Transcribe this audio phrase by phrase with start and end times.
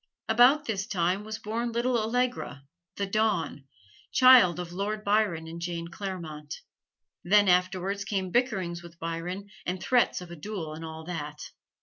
[0.27, 2.63] About this time was born little Allegra,
[2.95, 3.65] "the Dawn,"
[4.11, 6.55] child of Lord Byron and Jane Clairmont.
[7.23, 11.51] Then afterwards came bickerings with Byron and threats of a duel and all that.